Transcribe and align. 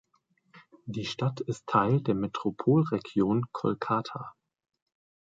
Die 0.87 1.05
Stadt 1.05 1.41
ist 1.41 1.67
Teil 1.67 2.01
der 2.01 2.15
Metropolregion 2.15 3.45
Kolkata. 3.51 4.33